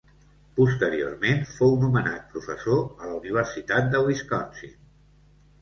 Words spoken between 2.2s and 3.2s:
professor a